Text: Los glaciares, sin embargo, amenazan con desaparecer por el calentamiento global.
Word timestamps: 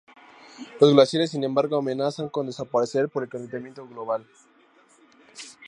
Los 0.79 0.91
glaciares, 0.95 1.29
sin 1.29 1.43
embargo, 1.43 1.77
amenazan 1.77 2.27
con 2.29 2.47
desaparecer 2.47 3.07
por 3.07 3.21
el 3.21 3.29
calentamiento 3.29 3.87
global. 3.87 4.25